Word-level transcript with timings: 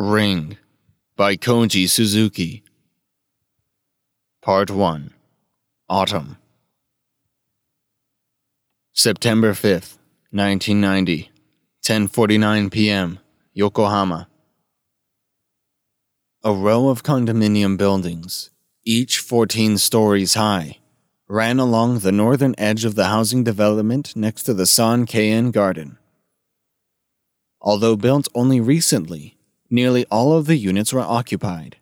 Ring 0.00 0.56
by 1.16 1.36
Koji 1.36 1.88
Suzuki. 1.88 2.62
Part 4.40 4.70
1 4.70 5.12
Autumn. 5.88 6.36
September 8.92 9.54
5th, 9.54 9.98
1990, 10.30 11.32
10:49 11.82 12.70
p.m., 12.70 13.18
Yokohama. 13.52 14.28
A 16.44 16.52
row 16.52 16.90
of 16.90 17.02
condominium 17.02 17.76
buildings, 17.76 18.50
each 18.84 19.18
14 19.18 19.78
stories 19.78 20.34
high, 20.34 20.78
ran 21.26 21.58
along 21.58 21.98
the 21.98 22.12
northern 22.12 22.54
edge 22.56 22.84
of 22.84 22.94
the 22.94 23.06
housing 23.06 23.42
development 23.42 24.14
next 24.14 24.44
to 24.44 24.54
the 24.54 24.62
Sankeien 24.62 25.50
Garden. 25.50 25.98
Although 27.60 27.96
built 27.96 28.28
only 28.36 28.60
recently, 28.60 29.34
nearly 29.70 30.04
all 30.06 30.32
of 30.32 30.46
the 30.46 30.56
units 30.56 30.92
were 30.92 31.00
occupied. 31.00 31.76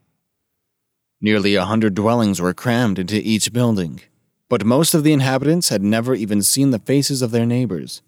Nearly 1.20 1.54
a 1.54 1.64
hundred 1.64 1.94
dwellings 1.94 2.40
were 2.40 2.54
crammed 2.54 2.98
into 2.98 3.16
each 3.16 3.52
building, 3.52 4.00
but 4.48 4.64
most 4.64 4.94
of 4.94 5.02
the 5.02 5.12
inhabitants 5.12 5.70
had 5.70 5.82
never 5.82 6.14
even 6.14 6.42
seen 6.42 6.70
the 6.70 6.78
faces 6.78 7.22
of 7.22 7.30
their 7.30 7.46
neighbors. 7.46 8.02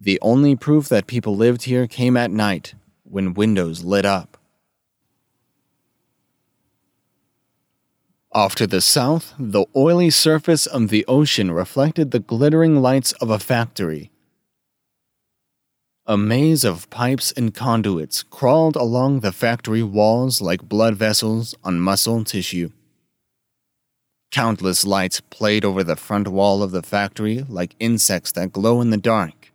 The 0.00 0.18
only 0.22 0.56
proof 0.56 0.88
that 0.88 1.06
people 1.06 1.36
lived 1.36 1.64
here 1.64 1.86
came 1.86 2.16
at 2.16 2.30
night 2.30 2.74
when 3.04 3.34
windows 3.34 3.84
lit 3.84 4.06
up. 4.06 4.38
Off 8.32 8.54
to 8.54 8.66
the 8.66 8.80
south, 8.80 9.34
the 9.38 9.66
oily 9.74 10.08
surface 10.08 10.64
of 10.64 10.88
the 10.88 11.04
ocean 11.06 11.50
reflected 11.50 12.12
the 12.12 12.20
glittering 12.20 12.80
lights 12.80 13.12
of 13.14 13.28
a 13.28 13.40
factory 13.40 14.10
a 16.10 16.16
maze 16.16 16.64
of 16.64 16.90
pipes 16.90 17.30
and 17.36 17.54
conduits 17.54 18.24
crawled 18.24 18.74
along 18.74 19.20
the 19.20 19.30
factory 19.30 19.80
walls 19.80 20.40
like 20.40 20.68
blood 20.68 20.96
vessels 20.96 21.54
on 21.62 21.78
muscle 21.78 22.24
tissue. 22.24 22.68
Countless 24.32 24.84
lights 24.84 25.20
played 25.20 25.64
over 25.64 25.84
the 25.84 25.94
front 25.94 26.26
wall 26.26 26.64
of 26.64 26.72
the 26.72 26.82
factory 26.82 27.44
like 27.48 27.76
insects 27.78 28.32
that 28.32 28.52
glow 28.52 28.80
in 28.80 28.90
the 28.90 28.96
dark. 28.96 29.52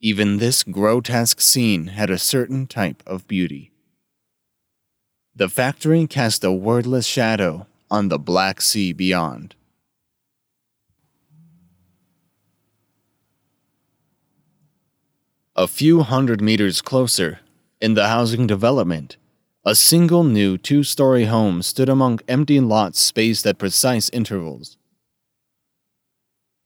Even 0.00 0.38
this 0.38 0.64
grotesque 0.64 1.40
scene 1.40 1.86
had 1.86 2.10
a 2.10 2.18
certain 2.18 2.66
type 2.66 3.00
of 3.06 3.28
beauty. 3.28 3.70
The 5.36 5.48
factory 5.48 6.08
cast 6.08 6.42
a 6.42 6.50
wordless 6.50 7.06
shadow 7.06 7.68
on 7.88 8.08
the 8.08 8.18
Black 8.18 8.60
Sea 8.60 8.92
beyond. 8.92 9.54
A 15.58 15.66
few 15.66 16.04
hundred 16.04 16.40
meters 16.40 16.80
closer, 16.80 17.40
in 17.80 17.94
the 17.94 18.06
housing 18.06 18.46
development, 18.46 19.16
a 19.64 19.74
single 19.74 20.22
new 20.22 20.56
two 20.56 20.84
story 20.84 21.24
home 21.24 21.62
stood 21.62 21.88
among 21.88 22.20
empty 22.28 22.60
lots 22.60 23.00
spaced 23.00 23.44
at 23.44 23.58
precise 23.58 24.08
intervals. 24.10 24.78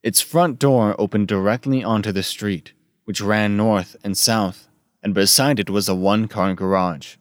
Its 0.02 0.20
front 0.20 0.58
door 0.58 0.94
opened 0.98 1.26
directly 1.26 1.82
onto 1.82 2.12
the 2.12 2.22
street, 2.22 2.74
which 3.06 3.22
ran 3.22 3.56
north 3.56 3.96
and 4.04 4.14
south, 4.14 4.68
and 5.02 5.14
beside 5.14 5.58
it 5.58 5.70
was 5.70 5.88
a 5.88 5.94
one 5.94 6.28
car 6.28 6.52
garage. 6.52 7.16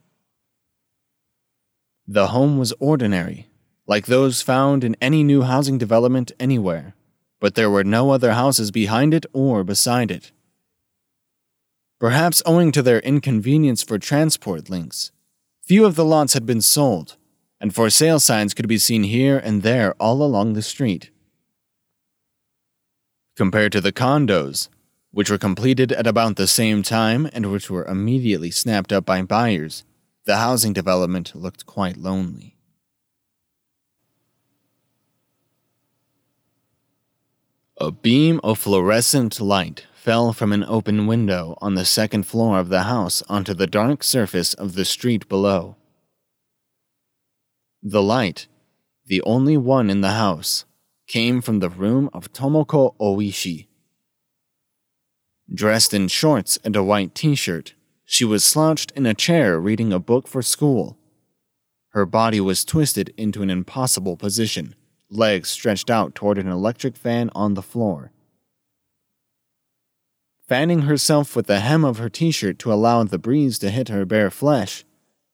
The 2.06 2.28
home 2.36 2.58
was 2.58 2.74
ordinary, 2.82 3.48
like 3.88 4.08
those 4.08 4.42
found 4.42 4.84
in 4.84 4.98
any 5.00 5.24
new 5.24 5.44
housing 5.44 5.78
development 5.78 6.34
anywhere, 6.38 6.96
but 7.40 7.56
there 7.56 7.70
were 7.70 7.86
no 7.86 8.10
other 8.10 8.34
houses 8.34 8.72
behind 8.72 9.14
it 9.14 9.26
or 9.32 9.64
beside 9.64 10.12
it 10.12 10.34
perhaps 12.02 12.42
owing 12.48 12.72
to 12.72 12.82
their 12.82 13.00
inconvenience 13.02 13.84
for 13.84 14.00
transport 14.00 14.72
links. 14.72 15.12
Few 15.62 15.86
of 15.86 15.94
the 15.94 16.04
lots 16.04 16.34
had 16.34 16.48
been 16.48 16.60
sold, 16.60 17.16
and 17.60 17.76
for 17.76 17.92
sale 17.92 18.20
signs 18.20 18.56
could 18.56 18.68
be 18.68 18.80
seen 18.80 19.04
here 19.04 19.38
and 19.38 19.62
there 19.62 19.94
all 20.00 20.24
along 20.24 20.54
the 20.54 20.64
street. 20.64 21.12
Compared 23.36 23.72
to 23.72 23.80
the 23.80 23.92
condos, 23.92 24.68
which 25.12 25.30
were 25.30 25.38
completed 25.38 25.92
at 25.92 26.08
about 26.08 26.38
the 26.38 26.48
same 26.48 26.82
time 26.82 27.30
and 27.34 27.52
which 27.52 27.70
were 27.70 27.86
immediately 27.86 28.50
snapped 28.50 28.92
up 28.92 29.06
by 29.06 29.22
buyers, 29.22 29.84
the 30.26 30.38
housing 30.38 30.74
development 30.74 31.36
looked 31.36 31.68
quite 31.68 31.98
lonely. 31.98 32.58
A 37.78 37.92
beam 37.92 38.40
of 38.44 38.58
fluorescent 38.58 39.40
light 39.40 39.86
fell 40.02 40.34
from 40.34 40.52
an 40.52 40.64
open 40.64 41.06
window 41.06 41.56
on 41.62 41.76
the 41.76 41.86
second 41.86 42.24
floor 42.24 42.58
of 42.58 42.70
the 42.70 42.84
house 42.84 43.22
onto 43.30 43.54
the 43.54 43.68
dark 43.68 44.04
surface 44.04 44.56
of 44.56 44.74
the 44.74 44.84
street 44.84 45.30
below. 45.30 45.76
The 47.84 48.02
light, 48.02 48.48
the 49.06 49.22
only 49.22 49.58
one 49.58 49.92
in 49.92 50.02
the 50.02 50.14
house, 50.14 50.66
came 51.06 51.40
from 51.40 51.60
the 51.60 51.70
room 51.70 52.10
of 52.14 52.34
Tomoko 52.34 52.96
Oishi. 53.00 53.68
Dressed 55.54 55.94
in 55.94 56.08
shorts 56.08 56.58
and 56.64 56.76
a 56.76 56.84
white 56.84 57.14
t 57.14 57.36
shirt, 57.36 57.76
she 58.04 58.26
was 58.26 58.44
slouched 58.44 58.92
in 58.96 59.06
a 59.06 59.14
chair 59.14 59.60
reading 59.60 59.94
a 59.94 60.00
book 60.00 60.28
for 60.28 60.42
school. 60.42 60.98
Her 61.90 62.08
body 62.08 62.42
was 62.42 62.66
twisted 62.66 63.14
into 63.18 63.44
an 63.44 63.52
impossible 63.52 64.18
position, 64.18 64.74
legs 65.12 65.52
stretched 65.52 65.92
out 65.92 66.16
toward 66.16 66.40
an 66.40 66.48
electric 66.48 66.98
fan 66.98 67.30
on 67.36 67.54
the 67.54 67.62
floor 67.62 68.12
fanning 70.52 70.82
herself 70.82 71.34
with 71.34 71.48
the 71.48 71.62
hem 71.62 71.86
of 71.86 71.98
her 71.98 72.10
t 72.10 72.30
shirt 72.30 72.60
to 72.60 72.74
allow 72.74 73.02
the 73.06 73.18
breeze 73.18 73.58
to 73.58 73.70
hit 73.70 73.88
her 73.88 74.04
bare 74.04 74.30
flesh. 74.30 74.84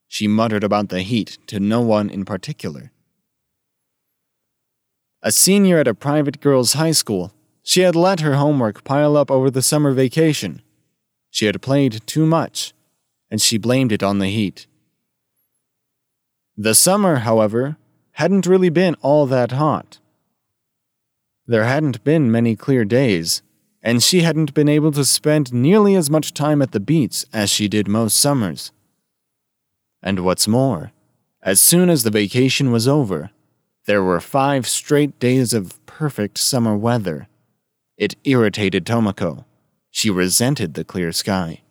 She 0.07 0.27
muttered 0.27 0.63
about 0.63 0.89
the 0.89 1.01
heat 1.01 1.39
to 1.47 1.59
no 1.59 1.81
one 1.81 2.07
in 2.07 2.23
particular. 2.23 2.91
A 5.23 5.31
senior 5.31 5.79
at 5.79 5.87
a 5.87 5.95
private 5.95 6.39
girls' 6.39 6.73
high 6.73 6.91
school, 6.91 7.33
she 7.63 7.81
had 7.81 7.95
let 7.95 8.19
her 8.19 8.35
homework 8.35 8.83
pile 8.83 9.17
up 9.17 9.31
over 9.31 9.49
the 9.49 9.63
summer 9.63 9.91
vacation. 9.91 10.61
She 11.31 11.47
had 11.47 11.63
played 11.63 12.05
too 12.05 12.27
much, 12.27 12.75
and 13.31 13.41
she 13.41 13.57
blamed 13.57 13.91
it 13.91 14.03
on 14.03 14.19
the 14.19 14.29
heat. 14.29 14.67
The 16.55 16.75
summer, 16.75 17.15
however, 17.29 17.77
hadn't 18.11 18.45
really 18.45 18.69
been 18.69 18.93
all 19.01 19.25
that 19.25 19.53
hot. 19.53 19.97
There 21.47 21.63
hadn't 21.63 22.03
been 22.03 22.31
many 22.31 22.55
clear 22.55 22.85
days, 22.85 23.41
and 23.81 24.03
she 24.03 24.21
hadn't 24.21 24.53
been 24.53 24.67
able 24.67 24.91
to 24.91 25.05
spend 25.05 25.53
nearly 25.53 25.95
as 25.95 26.09
much 26.09 26.33
time 26.33 26.61
at 26.61 26.71
the 26.71 26.79
beach 26.79 27.25
as 27.31 27.49
she 27.49 27.67
did 27.67 27.87
most 27.87 28.19
summers. 28.19 28.71
And 30.03 30.21
what's 30.21 30.47
more, 30.47 30.91
as 31.41 31.61
soon 31.61 31.89
as 31.89 32.03
the 32.03 32.11
vacation 32.11 32.71
was 32.71 32.87
over, 32.87 33.31
there 33.85 34.03
were 34.03 34.19
five 34.19 34.67
straight 34.67 35.17
days 35.19 35.53
of 35.53 35.83
perfect 35.85 36.37
summer 36.37 36.75
weather. 36.75 37.29
It 37.97 38.15
irritated 38.25 38.85
Tomoko. 38.85 39.45
She 39.89 40.09
resented 40.09 40.73
the 40.73 40.83
clear 40.83 41.13
sky. 41.13 41.61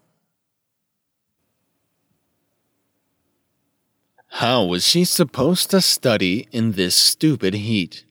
How 4.28 4.64
was 4.64 4.86
she 4.86 5.04
supposed 5.04 5.70
to 5.70 5.82
study 5.82 6.48
in 6.52 6.72
this 6.72 6.94
stupid 6.94 7.52
heat? 7.52 8.05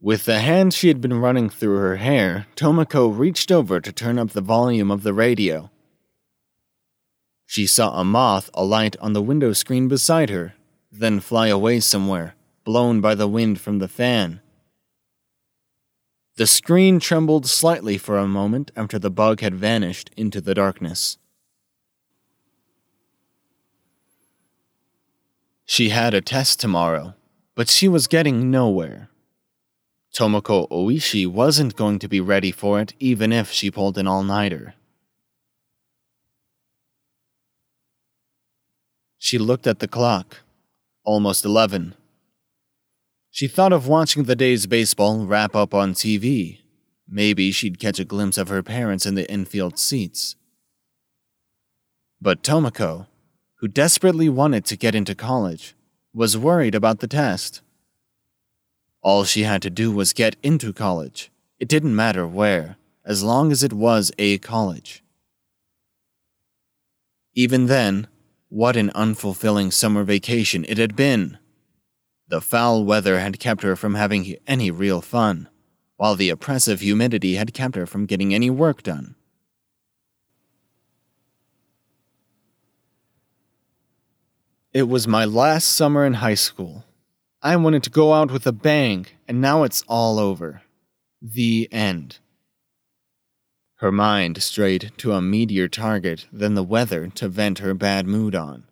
With 0.00 0.26
the 0.26 0.38
hand 0.38 0.74
she 0.74 0.88
had 0.88 1.00
been 1.00 1.20
running 1.20 1.50
through 1.50 1.76
her 1.78 1.96
hair, 1.96 2.46
Tomoko 2.54 3.08
reached 3.08 3.50
over 3.50 3.80
to 3.80 3.92
turn 3.92 4.18
up 4.18 4.30
the 4.30 4.40
volume 4.40 4.92
of 4.92 5.02
the 5.02 5.12
radio. 5.12 5.70
She 7.46 7.66
saw 7.66 7.98
a 7.98 8.04
moth 8.04 8.48
alight 8.54 8.96
on 9.00 9.12
the 9.12 9.22
window 9.22 9.52
screen 9.52 9.88
beside 9.88 10.30
her, 10.30 10.54
then 10.92 11.18
fly 11.18 11.48
away 11.48 11.80
somewhere, 11.80 12.36
blown 12.62 13.00
by 13.00 13.16
the 13.16 13.26
wind 13.26 13.60
from 13.60 13.80
the 13.80 13.88
fan. 13.88 14.40
The 16.36 16.46
screen 16.46 17.00
trembled 17.00 17.46
slightly 17.46 17.98
for 17.98 18.18
a 18.18 18.28
moment 18.28 18.70
after 18.76 19.00
the 19.00 19.10
bug 19.10 19.40
had 19.40 19.56
vanished 19.56 20.10
into 20.16 20.40
the 20.40 20.54
darkness. 20.54 21.18
She 25.64 25.88
had 25.88 26.14
a 26.14 26.20
test 26.20 26.60
tomorrow, 26.60 27.14
but 27.56 27.68
she 27.68 27.88
was 27.88 28.06
getting 28.06 28.52
nowhere. 28.52 29.10
Tomoko 30.14 30.68
Oishi 30.70 31.26
wasn't 31.26 31.76
going 31.76 31.98
to 31.98 32.08
be 32.08 32.20
ready 32.20 32.50
for 32.50 32.80
it 32.80 32.94
even 32.98 33.32
if 33.32 33.50
she 33.50 33.70
pulled 33.70 33.98
an 33.98 34.06
all 34.06 34.22
nighter. 34.22 34.74
She 39.18 39.38
looked 39.38 39.66
at 39.66 39.80
the 39.80 39.88
clock. 39.88 40.38
Almost 41.04 41.44
11. 41.44 41.94
She 43.30 43.48
thought 43.48 43.72
of 43.72 43.86
watching 43.86 44.24
the 44.24 44.36
day's 44.36 44.66
baseball 44.66 45.24
wrap 45.24 45.54
up 45.54 45.74
on 45.74 45.94
TV. 45.94 46.58
Maybe 47.08 47.50
she'd 47.50 47.78
catch 47.78 47.98
a 47.98 48.04
glimpse 48.04 48.36
of 48.36 48.48
her 48.48 48.62
parents 48.62 49.06
in 49.06 49.14
the 49.14 49.30
infield 49.30 49.78
seats. 49.78 50.36
But 52.20 52.42
Tomoko, 52.42 53.06
who 53.56 53.68
desperately 53.68 54.28
wanted 54.28 54.64
to 54.66 54.76
get 54.76 54.94
into 54.94 55.14
college, 55.14 55.74
was 56.12 56.36
worried 56.36 56.74
about 56.74 57.00
the 57.00 57.06
test. 57.06 57.62
All 59.02 59.24
she 59.24 59.42
had 59.42 59.62
to 59.62 59.70
do 59.70 59.90
was 59.92 60.12
get 60.12 60.36
into 60.42 60.72
college. 60.72 61.30
It 61.58 61.68
didn't 61.68 61.94
matter 61.94 62.26
where, 62.26 62.76
as 63.04 63.22
long 63.22 63.52
as 63.52 63.62
it 63.62 63.72
was 63.72 64.12
a 64.18 64.38
college. 64.38 65.02
Even 67.34 67.66
then, 67.66 68.08
what 68.48 68.76
an 68.76 68.90
unfulfilling 68.94 69.72
summer 69.72 70.02
vacation 70.04 70.64
it 70.68 70.78
had 70.78 70.96
been. 70.96 71.38
The 72.28 72.40
foul 72.40 72.84
weather 72.84 73.20
had 73.20 73.38
kept 73.38 73.62
her 73.62 73.76
from 73.76 73.94
having 73.94 74.36
any 74.46 74.70
real 74.70 75.00
fun, 75.00 75.48
while 75.96 76.14
the 76.14 76.30
oppressive 76.30 76.80
humidity 76.80 77.34
had 77.34 77.54
kept 77.54 77.74
her 77.74 77.86
from 77.86 78.06
getting 78.06 78.34
any 78.34 78.50
work 78.50 78.82
done. 78.82 79.14
It 84.72 84.88
was 84.88 85.08
my 85.08 85.24
last 85.24 85.68
summer 85.68 86.04
in 86.04 86.14
high 86.14 86.34
school. 86.34 86.84
I 87.40 87.54
wanted 87.54 87.84
to 87.84 87.90
go 87.90 88.14
out 88.14 88.32
with 88.32 88.48
a 88.48 88.52
bang, 88.52 89.06
and 89.28 89.40
now 89.40 89.62
it's 89.62 89.84
all 89.86 90.18
over. 90.18 90.62
The 91.22 91.68
end. 91.70 92.18
Her 93.76 93.92
mind 93.92 94.42
strayed 94.42 94.90
to 94.98 95.12
a 95.12 95.20
meatier 95.20 95.70
target 95.70 96.26
than 96.32 96.54
the 96.54 96.64
weather 96.64 97.06
to 97.14 97.28
vent 97.28 97.60
her 97.60 97.74
bad 97.74 98.08
mood 98.08 98.34
on. 98.34 98.64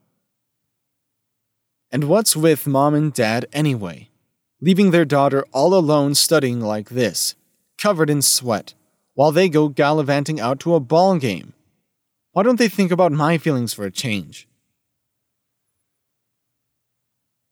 And 1.93 2.05
what's 2.05 2.35
with 2.35 2.67
mom 2.67 2.95
and 2.95 3.13
dad 3.13 3.47
anyway? 3.53 4.11
Leaving 4.61 4.91
their 4.91 5.05
daughter 5.05 5.45
all 5.53 5.73
alone 5.73 6.17
studying 6.17 6.61
like 6.61 6.89
this, 6.89 7.37
covered 7.79 8.11
in 8.11 8.21
sweat, 8.21 8.75
while 9.15 9.31
they 9.31 9.49
go 9.49 9.69
gallivanting 9.69 10.41
out 10.41 10.59
to 10.61 10.75
a 10.75 10.81
ball 10.81 11.19
game. 11.19 11.53
Why 12.33 12.43
don't 12.43 12.59
they 12.59 12.69
think 12.69 12.91
about 12.91 13.13
my 13.13 13.39
feelings 13.39 13.73
for 13.73 13.85
a 13.85 13.93
change? 13.93 14.49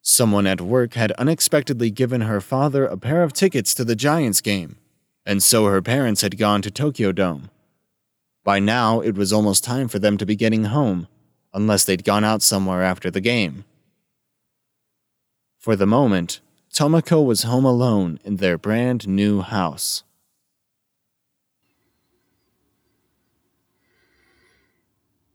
Someone 0.07 0.45
at 0.45 0.61
work 0.61 0.93
had 0.93 1.11
unexpectedly 1.13 1.89
given 1.89 2.21
her 2.21 2.39
father 2.39 2.85
a 2.85 2.95
pair 2.95 3.23
of 3.23 3.33
tickets 3.33 3.73
to 3.73 3.83
the 3.83 3.95
Giants 3.95 4.39
game, 4.39 4.77
and 5.25 5.41
so 5.41 5.65
her 5.65 5.81
parents 5.81 6.21
had 6.21 6.37
gone 6.37 6.61
to 6.61 6.69
Tokyo 6.69 7.11
Dome. 7.11 7.49
By 8.43 8.59
now, 8.59 8.99
it 8.99 9.15
was 9.15 9.33
almost 9.33 9.63
time 9.63 9.87
for 9.87 9.97
them 9.97 10.19
to 10.19 10.25
be 10.25 10.35
getting 10.35 10.65
home, 10.65 11.07
unless 11.55 11.85
they'd 11.85 12.03
gone 12.03 12.23
out 12.23 12.43
somewhere 12.43 12.83
after 12.83 13.09
the 13.09 13.19
game. 13.19 13.65
For 15.57 15.75
the 15.75 15.87
moment, 15.87 16.39
Tomoko 16.71 17.25
was 17.25 17.41
home 17.41 17.65
alone 17.65 18.19
in 18.23 18.35
their 18.35 18.59
brand 18.59 19.07
new 19.07 19.41
house. 19.41 20.03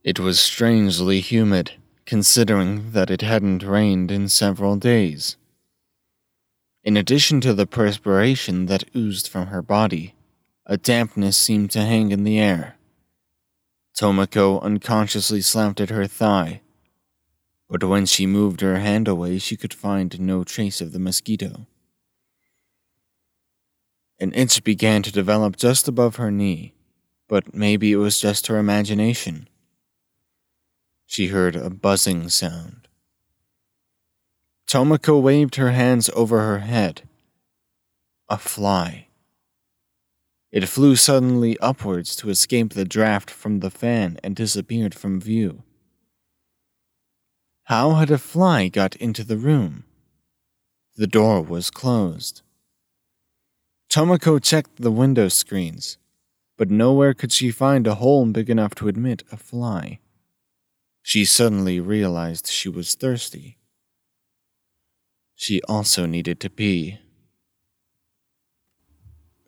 It 0.04 0.20
was 0.20 0.38
strangely 0.38 1.18
humid, 1.18 1.72
considering 2.10 2.90
that 2.90 3.08
it 3.08 3.22
hadn't 3.22 3.62
rained 3.62 4.10
in 4.10 4.28
several 4.28 4.74
days. 4.74 5.36
In 6.82 6.96
addition 6.96 7.40
to 7.40 7.54
the 7.54 7.68
perspiration 7.68 8.66
that 8.66 8.82
oozed 8.96 9.28
from 9.28 9.46
her 9.46 9.62
body, 9.62 10.16
a 10.66 10.76
dampness 10.76 11.36
seemed 11.36 11.70
to 11.70 11.82
hang 11.82 12.10
in 12.10 12.24
the 12.24 12.40
air. 12.40 12.74
Tomoko 13.96 14.60
unconsciously 14.60 15.40
slapped 15.40 15.80
at 15.80 15.90
her 15.90 16.08
thigh, 16.08 16.62
but 17.68 17.84
when 17.84 18.06
she 18.06 18.26
moved 18.26 18.60
her 18.60 18.80
hand 18.80 19.06
away, 19.06 19.38
she 19.38 19.56
could 19.56 19.72
find 19.72 20.18
no 20.18 20.42
trace 20.42 20.80
of 20.80 20.90
the 20.90 20.98
mosquito. 20.98 21.68
An 24.18 24.32
itch 24.34 24.64
began 24.64 25.04
to 25.04 25.12
develop 25.12 25.54
just 25.54 25.86
above 25.86 26.16
her 26.16 26.32
knee, 26.32 26.74
but 27.28 27.54
maybe 27.54 27.92
it 27.92 28.02
was 28.02 28.20
just 28.20 28.48
her 28.48 28.58
imagination. 28.58 29.46
She 31.10 31.26
heard 31.26 31.56
a 31.56 31.70
buzzing 31.70 32.28
sound. 32.28 32.86
Tomoko 34.68 35.20
waved 35.20 35.56
her 35.56 35.72
hands 35.72 36.08
over 36.14 36.38
her 36.38 36.60
head. 36.60 37.02
A 38.28 38.38
fly. 38.38 39.08
It 40.52 40.68
flew 40.68 40.94
suddenly 40.94 41.58
upwards 41.58 42.14
to 42.14 42.30
escape 42.30 42.74
the 42.74 42.84
draft 42.84 43.28
from 43.28 43.58
the 43.58 43.72
fan 43.72 44.20
and 44.22 44.36
disappeared 44.36 44.94
from 44.94 45.20
view. 45.20 45.64
How 47.64 47.94
had 47.94 48.12
a 48.12 48.16
fly 48.16 48.68
got 48.68 48.94
into 48.94 49.24
the 49.24 49.36
room? 49.36 49.82
The 50.96 51.08
door 51.08 51.42
was 51.42 51.72
closed. 51.72 52.42
Tomoko 53.88 54.40
checked 54.40 54.76
the 54.76 54.92
window 54.92 55.26
screens, 55.26 55.98
but 56.56 56.70
nowhere 56.70 57.14
could 57.14 57.32
she 57.32 57.50
find 57.50 57.88
a 57.88 57.96
hole 57.96 58.24
big 58.26 58.48
enough 58.48 58.76
to 58.76 58.86
admit 58.86 59.24
a 59.32 59.36
fly. 59.36 59.98
She 61.02 61.24
suddenly 61.24 61.80
realized 61.80 62.46
she 62.46 62.68
was 62.68 62.94
thirsty. 62.94 63.58
She 65.34 65.62
also 65.62 66.06
needed 66.06 66.40
to 66.40 66.50
pee. 66.50 66.98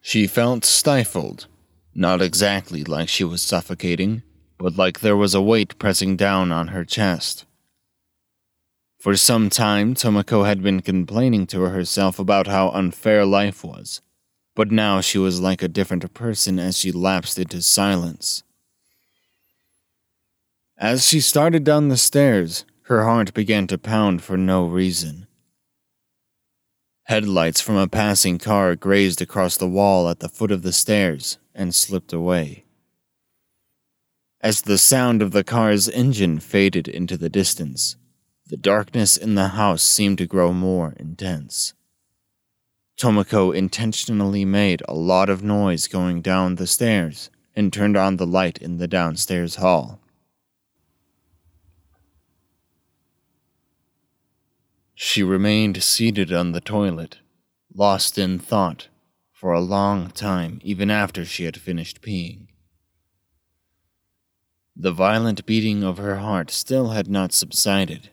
She 0.00 0.26
felt 0.26 0.64
stifled, 0.64 1.46
not 1.94 2.22
exactly 2.22 2.82
like 2.82 3.08
she 3.08 3.24
was 3.24 3.42
suffocating, 3.42 4.22
but 4.58 4.76
like 4.76 5.00
there 5.00 5.16
was 5.16 5.34
a 5.34 5.42
weight 5.42 5.78
pressing 5.78 6.16
down 6.16 6.50
on 6.50 6.68
her 6.68 6.84
chest. 6.84 7.44
For 8.98 9.16
some 9.16 9.50
time, 9.50 9.94
Tomoko 9.94 10.46
had 10.46 10.62
been 10.62 10.80
complaining 10.80 11.46
to 11.48 11.62
herself 11.62 12.18
about 12.18 12.46
how 12.46 12.70
unfair 12.70 13.26
life 13.26 13.64
was, 13.64 14.00
but 14.54 14.70
now 14.70 15.00
she 15.00 15.18
was 15.18 15.40
like 15.40 15.62
a 15.62 15.68
different 15.68 16.14
person 16.14 16.58
as 16.58 16.78
she 16.78 16.92
lapsed 16.92 17.38
into 17.38 17.62
silence. 17.62 18.44
As 20.78 21.06
she 21.06 21.20
started 21.20 21.64
down 21.64 21.88
the 21.88 21.96
stairs, 21.96 22.64
her 22.82 23.04
heart 23.04 23.32
began 23.34 23.66
to 23.68 23.78
pound 23.78 24.22
for 24.22 24.36
no 24.36 24.66
reason. 24.66 25.26
Headlights 27.04 27.60
from 27.60 27.76
a 27.76 27.88
passing 27.88 28.38
car 28.38 28.74
grazed 28.76 29.20
across 29.20 29.56
the 29.56 29.68
wall 29.68 30.08
at 30.08 30.20
the 30.20 30.28
foot 30.28 30.50
of 30.50 30.62
the 30.62 30.72
stairs 30.72 31.38
and 31.54 31.74
slipped 31.74 32.12
away. 32.12 32.64
As 34.40 34.62
the 34.62 34.78
sound 34.78 35.22
of 35.22 35.30
the 35.30 35.44
car's 35.44 35.88
engine 35.88 36.40
faded 36.40 36.88
into 36.88 37.16
the 37.16 37.28
distance, 37.28 37.96
the 38.46 38.56
darkness 38.56 39.16
in 39.16 39.34
the 39.34 39.48
house 39.48 39.82
seemed 39.82 40.18
to 40.18 40.26
grow 40.26 40.52
more 40.52 40.94
intense. 40.98 41.74
Tomoko 42.96 43.52
intentionally 43.52 44.44
made 44.44 44.82
a 44.86 44.94
lot 44.94 45.28
of 45.28 45.42
noise 45.42 45.86
going 45.86 46.22
down 46.22 46.56
the 46.56 46.66
stairs 46.66 47.30
and 47.54 47.72
turned 47.72 47.96
on 47.96 48.16
the 48.16 48.26
light 48.26 48.58
in 48.58 48.78
the 48.78 48.88
downstairs 48.88 49.56
hall. 49.56 50.01
She 55.04 55.24
remained 55.24 55.82
seated 55.82 56.32
on 56.32 56.52
the 56.52 56.60
toilet, 56.60 57.18
lost 57.74 58.18
in 58.18 58.38
thought, 58.38 58.86
for 59.32 59.52
a 59.52 59.60
long 59.60 60.10
time 60.12 60.60
even 60.62 60.92
after 60.92 61.24
she 61.24 61.42
had 61.42 61.56
finished 61.56 62.00
peeing. 62.00 62.46
The 64.76 64.92
violent 64.92 65.44
beating 65.44 65.82
of 65.82 65.98
her 65.98 66.18
heart 66.18 66.52
still 66.52 66.90
had 66.90 67.08
not 67.08 67.32
subsided, 67.32 68.10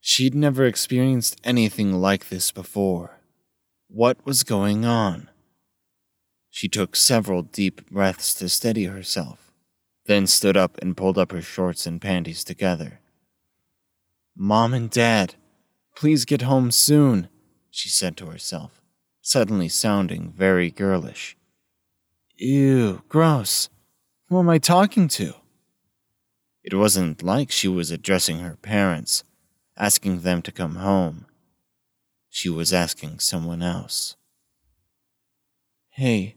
She'd 0.00 0.34
never 0.34 0.64
experienced 0.64 1.38
anything 1.44 1.92
like 1.92 2.30
this 2.30 2.50
before. 2.50 3.20
What 3.88 4.24
was 4.24 4.42
going 4.42 4.86
on? 4.86 5.28
She 6.48 6.66
took 6.66 6.96
several 6.96 7.42
deep 7.42 7.90
breaths 7.90 8.32
to 8.36 8.48
steady 8.48 8.84
herself, 8.84 9.52
then 10.06 10.26
stood 10.26 10.56
up 10.56 10.78
and 10.80 10.96
pulled 10.96 11.18
up 11.18 11.32
her 11.32 11.42
shorts 11.42 11.86
and 11.86 12.00
panties 12.00 12.42
together. 12.42 13.00
Mom 14.40 14.72
and 14.72 14.88
Dad, 14.88 15.34
please 15.96 16.24
get 16.24 16.42
home 16.42 16.70
soon, 16.70 17.28
she 17.72 17.88
said 17.88 18.16
to 18.16 18.26
herself, 18.26 18.80
suddenly 19.20 19.68
sounding 19.68 20.30
very 20.30 20.70
girlish. 20.70 21.36
Ew, 22.36 23.02
gross. 23.08 23.68
Who 24.28 24.38
am 24.38 24.48
I 24.48 24.58
talking 24.58 25.08
to? 25.08 25.34
It 26.62 26.72
wasn't 26.72 27.20
like 27.20 27.50
she 27.50 27.66
was 27.66 27.90
addressing 27.90 28.38
her 28.38 28.54
parents 28.54 29.24
asking 29.76 30.20
them 30.20 30.42
to 30.42 30.52
come 30.52 30.76
home. 30.76 31.26
She 32.30 32.48
was 32.48 32.72
asking 32.72 33.18
someone 33.18 33.62
else. 33.62 34.14
Hey, 35.88 36.36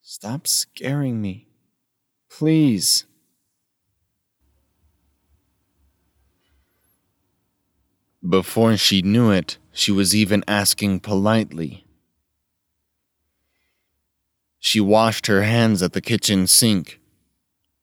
stop 0.00 0.46
scaring 0.46 1.20
me. 1.20 1.48
Please. 2.30 3.04
Before 8.26 8.76
she 8.76 9.02
knew 9.02 9.30
it, 9.30 9.58
she 9.72 9.92
was 9.92 10.14
even 10.14 10.44
asking 10.48 11.00
politely. 11.00 11.84
She 14.58 14.80
washed 14.80 15.26
her 15.26 15.42
hands 15.42 15.82
at 15.82 15.92
the 15.92 16.00
kitchen 16.00 16.46
sink. 16.46 17.00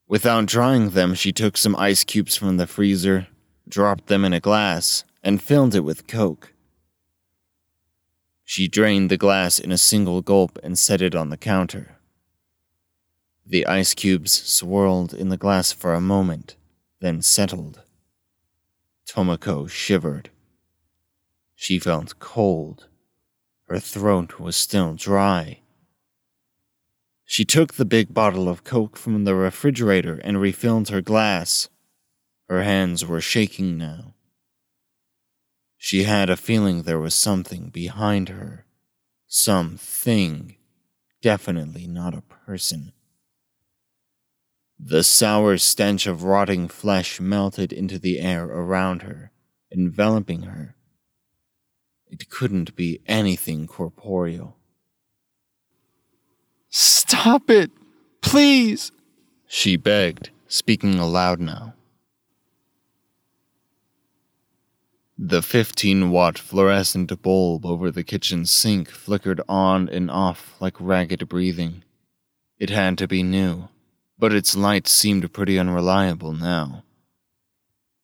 Without 0.07 0.47
drying 0.47 0.89
them, 0.89 1.13
she 1.13 1.31
took 1.31 1.57
some 1.57 1.75
ice 1.75 2.03
cubes 2.03 2.35
from 2.35 2.57
the 2.57 2.67
freezer 2.67 3.27
dropped 3.71 4.07
them 4.07 4.23
in 4.25 4.33
a 4.33 4.39
glass, 4.39 5.03
and 5.23 5.41
filled 5.41 5.73
it 5.73 5.81
with 5.81 6.07
Coke. 6.07 6.53
She 8.43 8.67
drained 8.67 9.09
the 9.09 9.17
glass 9.17 9.59
in 9.59 9.71
a 9.71 9.77
single 9.77 10.21
gulp 10.21 10.59
and 10.61 10.77
set 10.77 11.01
it 11.01 11.15
on 11.15 11.29
the 11.29 11.37
counter. 11.37 11.95
The 13.45 13.65
ice 13.65 13.93
cubes 13.93 14.31
swirled 14.31 15.13
in 15.13 15.29
the 15.29 15.37
glass 15.37 15.71
for 15.71 15.93
a 15.93 16.01
moment, 16.01 16.55
then 16.99 17.21
settled. 17.21 17.81
Tomoko 19.11 19.69
shivered. 19.69 20.29
She 21.53 21.79
felt 21.79 22.17
cold. 22.19 22.87
Her 23.67 23.77
throat 23.77 24.39
was 24.39 24.55
still 24.55 24.93
dry. 24.93 25.59
She 27.25 27.43
took 27.43 27.73
the 27.73 27.83
big 27.83 28.13
bottle 28.13 28.47
of 28.47 28.63
Coke 28.63 28.95
from 28.95 29.25
the 29.25 29.35
refrigerator 29.35 30.21
and 30.23 30.39
refilled 30.39 30.87
her 30.87 31.01
glass. 31.01 31.67
Her 32.47 32.63
hands 32.63 33.05
were 33.05 33.19
shaking 33.19 33.77
now. 33.77 34.13
She 35.77 36.03
had 36.03 36.29
a 36.29 36.37
feeling 36.37 36.83
there 36.83 36.97
was 36.97 37.13
something 37.13 37.67
behind 37.67 38.29
her. 38.29 38.65
Something. 39.27 40.55
Definitely 41.21 41.85
not 41.85 42.13
a 42.13 42.21
person. 42.21 42.93
The 44.83 45.03
sour 45.03 45.59
stench 45.59 46.07
of 46.07 46.23
rotting 46.23 46.67
flesh 46.67 47.19
melted 47.19 47.71
into 47.71 47.99
the 47.99 48.19
air 48.19 48.45
around 48.45 49.03
her, 49.03 49.31
enveloping 49.71 50.43
her. 50.43 50.75
It 52.09 52.31
couldn't 52.31 52.75
be 52.75 52.99
anything 53.05 53.67
corporeal. 53.67 54.57
Stop 56.69 57.47
it! 57.51 57.69
Please! 58.21 58.91
She 59.45 59.75
begged, 59.77 60.31
speaking 60.47 60.95
aloud 60.95 61.39
now. 61.39 61.75
The 65.15 65.43
15 65.43 66.09
watt 66.09 66.39
fluorescent 66.39 67.21
bulb 67.21 67.67
over 67.67 67.91
the 67.91 68.03
kitchen 68.03 68.47
sink 68.47 68.89
flickered 68.89 69.41
on 69.47 69.87
and 69.89 70.09
off 70.09 70.55
like 70.59 70.75
ragged 70.79 71.29
breathing. 71.29 71.83
It 72.57 72.71
had 72.71 72.97
to 72.97 73.07
be 73.07 73.21
new, 73.21 73.69
but 74.21 74.31
its 74.31 74.55
light 74.55 74.87
seemed 74.87 75.33
pretty 75.33 75.57
unreliable 75.57 76.31
now. 76.31 76.83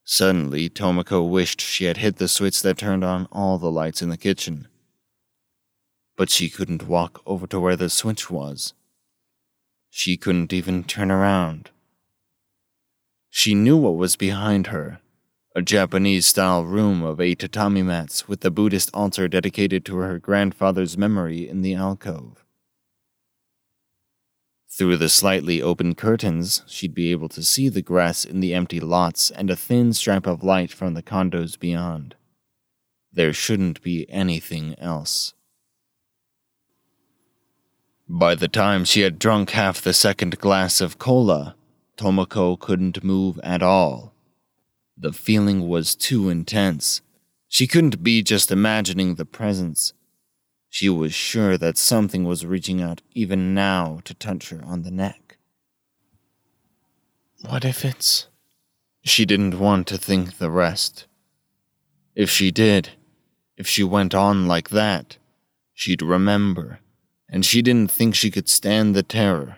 Suddenly, 0.04 0.68
Tomoko 0.68 1.30
wished 1.30 1.62
she 1.62 1.86
had 1.86 1.98
hit 1.98 2.16
the 2.16 2.28
switch 2.28 2.64
that 2.64 2.80
turned 2.80 3.04
on 3.04 3.28
all 3.32 3.60
the 3.60 3.70
lights 3.70 4.02
in 4.02 4.10
the 4.10 4.18
kitchen. 4.18 4.68
But 6.16 6.32
she 6.32 6.50
couldn't 6.50 6.88
walk 6.88 7.22
over 7.28 7.46
to 7.46 7.60
where 7.60 7.76
the 7.76 7.88
switch 7.88 8.32
was. 8.32 8.74
She 9.92 10.18
couldn't 10.18 10.52
even 10.52 10.84
turn 10.84 11.12
around. 11.12 11.70
She 13.30 13.54
knew 13.54 13.78
what 13.78 13.96
was 13.96 14.16
behind 14.16 14.68
her 14.68 15.00
a 15.56 15.62
Japanese 15.62 16.26
style 16.26 16.64
room 16.64 17.04
of 17.04 17.22
eight 17.22 17.40
tatami 17.40 17.84
mats 17.84 18.28
with 18.28 18.42
the 18.42 18.52
Buddhist 18.52 18.90
altar 18.94 19.28
dedicated 19.28 19.86
to 19.86 19.98
her 19.98 20.18
grandfather's 20.18 20.98
memory 20.98 21.48
in 21.48 21.62
the 21.62 21.76
alcove. 21.76 22.44
Through 24.78 24.98
the 24.98 25.10
slightly 25.10 25.60
open 25.60 25.96
curtains, 25.96 26.62
she'd 26.68 26.94
be 26.94 27.10
able 27.10 27.30
to 27.30 27.42
see 27.42 27.68
the 27.68 27.82
grass 27.82 28.24
in 28.24 28.42
the 28.42 28.54
empty 28.54 28.80
lots 28.80 29.32
and 29.32 29.50
a 29.50 29.56
thin 29.56 29.92
strap 29.92 30.28
of 30.28 30.44
light 30.44 30.72
from 30.72 30.94
the 30.94 31.02
condos 31.02 31.58
beyond. 31.58 32.14
There 33.12 33.34
shouldn't 33.34 33.82
be 33.82 34.06
anything 34.08 34.76
else. 34.78 35.34
By 38.08 38.36
the 38.36 38.48
time 38.48 38.86
she 38.86 39.02
had 39.02 39.18
drunk 39.18 39.50
half 39.50 39.82
the 39.82 39.94
second 39.94 40.38
glass 40.38 40.80
of 40.80 41.00
cola, 41.00 41.56
Tomoko 41.98 42.60
couldn't 42.60 43.04
move 43.04 43.40
at 43.42 43.64
all. 43.64 44.14
The 44.96 45.12
feeling 45.12 45.68
was 45.68 45.96
too 45.96 46.30
intense. 46.30 47.02
She 47.48 47.66
couldn't 47.66 48.04
be 48.04 48.22
just 48.22 48.52
imagining 48.52 49.16
the 49.16 49.26
presence. 49.26 49.94
She 50.78 50.90
was 50.90 51.12
sure 51.12 51.58
that 51.58 51.76
something 51.76 52.24
was 52.24 52.46
reaching 52.46 52.84
out 52.84 53.02
even 53.16 53.56
now 53.56 54.00
to 54.04 54.14
touch 54.14 54.50
her 54.50 54.62
on 54.64 54.84
the 54.84 54.92
neck. 54.92 55.40
What 57.42 57.66
if 57.66 57.84
it's. 57.84 58.28
She 59.04 59.26
didn't 59.26 59.58
want 59.58 59.88
to 59.88 59.98
think 59.98 60.38
the 60.38 60.52
rest. 60.52 61.08
If 62.14 62.30
she 62.30 62.52
did, 62.52 62.92
if 63.58 63.68
she 63.68 63.84
went 63.84 64.14
on 64.14 64.48
like 64.48 64.70
that, 64.70 65.18
she'd 65.74 66.04
remember, 66.04 66.80
and 67.28 67.44
she 67.44 67.64
didn't 67.64 67.90
think 67.90 68.14
she 68.14 68.30
could 68.30 68.48
stand 68.48 68.94
the 68.94 69.02
terror. 69.02 69.58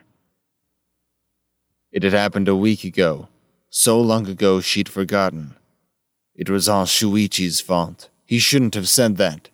It 1.92 2.04
had 2.04 2.14
happened 2.14 2.48
a 2.48 2.56
week 2.56 2.86
ago, 2.86 3.28
so 3.70 4.00
long 4.00 4.26
ago 4.26 4.62
she'd 4.62 4.88
forgotten. 4.88 5.58
It 6.34 6.50
was 6.50 6.70
all 6.70 6.86
Shuichi's 6.86 7.60
fault. 7.60 8.08
He 8.26 8.40
shouldn't 8.40 8.76
have 8.76 8.88
said 8.88 9.18
that. 9.18 9.50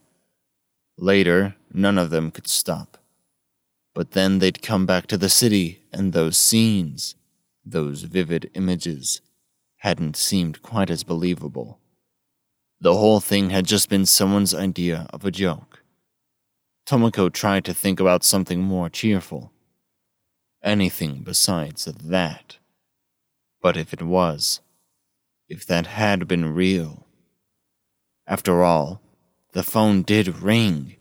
Later, 0.97 1.55
none 1.73 1.97
of 1.97 2.09
them 2.09 2.31
could 2.31 2.47
stop. 2.47 2.97
But 3.93 4.11
then 4.11 4.39
they'd 4.39 4.61
come 4.61 4.85
back 4.85 5.07
to 5.07 5.17
the 5.17 5.29
city, 5.29 5.81
and 5.91 6.13
those 6.13 6.37
scenes, 6.37 7.15
those 7.65 8.03
vivid 8.03 8.49
images, 8.53 9.21
hadn't 9.77 10.15
seemed 10.15 10.61
quite 10.61 10.89
as 10.89 11.03
believable. 11.03 11.79
The 12.79 12.95
whole 12.95 13.19
thing 13.19 13.49
had 13.49 13.65
just 13.65 13.89
been 13.89 14.05
someone's 14.05 14.53
idea 14.53 15.07
of 15.11 15.25
a 15.25 15.31
joke. 15.31 15.83
Tomoko 16.85 17.31
tried 17.31 17.65
to 17.65 17.73
think 17.73 17.99
about 17.99 18.23
something 18.23 18.61
more 18.61 18.89
cheerful. 18.89 19.51
Anything 20.63 21.21
besides 21.23 21.85
that. 21.85 22.57
But 23.61 23.77
if 23.77 23.93
it 23.93 24.01
was, 24.01 24.59
if 25.47 25.65
that 25.65 25.87
had 25.87 26.27
been 26.27 26.53
real. 26.53 27.05
After 28.27 28.63
all, 28.63 29.01
the 29.55 29.63
phone 29.63 30.01
did 30.01 30.41
ring, 30.41 30.97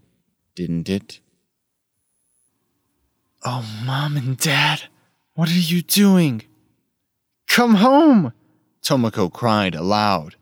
didn't 0.55 0.89
it? 0.89 1.19
Oh, 3.45 3.69
Mom 3.85 4.17
and 4.17 4.39
Dad, 4.39 4.85
what 5.35 5.49
are 5.49 5.53
you 5.73 5.83
doing? 5.83 6.41
Come 7.49 7.75
home! 7.75 8.33
Tomoko 8.81 9.29
cried 9.29 9.75
aloud. 9.75 10.37